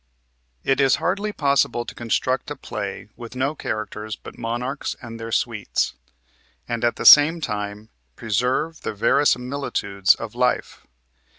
It 0.63 0.81
is 0.81 0.95
hardly 0.95 1.31
possible 1.31 1.85
to 1.85 1.93
construct 1.93 2.49
a 2.49 2.55
play 2.55 3.09
with 3.15 3.35
no 3.35 3.53
characters 3.53 4.15
but 4.15 4.35
monarchs 4.35 4.95
and 4.99 5.19
their 5.19 5.31
suites, 5.31 5.93
and 6.67 6.83
at 6.83 6.95
the 6.95 7.05
same 7.05 7.39
time 7.39 7.89
preserve 8.15 8.81
the 8.81 8.95
verisimilitudes 8.95 10.15
of 10.15 10.33
life. 10.33 10.87